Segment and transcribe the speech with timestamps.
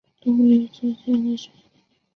[0.19, 1.83] 都会有休息跟坐下来的点